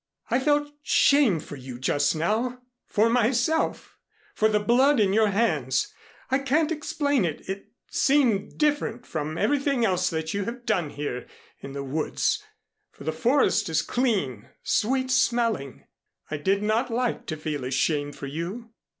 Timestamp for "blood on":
4.59-5.13